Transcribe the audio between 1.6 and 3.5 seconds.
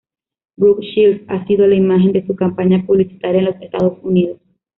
la imagen de su campaña publicitaria en